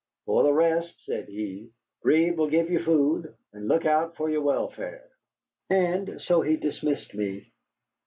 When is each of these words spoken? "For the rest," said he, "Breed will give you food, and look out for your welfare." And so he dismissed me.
"For 0.25 0.41
the 0.41 0.51
rest," 0.51 1.05
said 1.05 1.29
he, 1.29 1.69
"Breed 2.01 2.35
will 2.35 2.49
give 2.49 2.71
you 2.71 2.79
food, 2.79 3.35
and 3.53 3.67
look 3.67 3.85
out 3.85 4.15
for 4.15 4.31
your 4.31 4.41
welfare." 4.41 5.07
And 5.69 6.19
so 6.19 6.41
he 6.41 6.57
dismissed 6.57 7.13
me. 7.13 7.51